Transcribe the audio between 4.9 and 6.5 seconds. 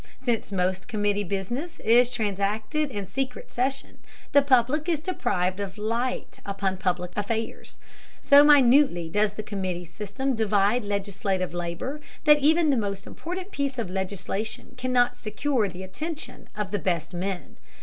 deprived of light